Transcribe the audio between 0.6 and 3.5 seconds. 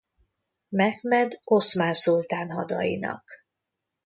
Mehmed oszmán szultán hadainak.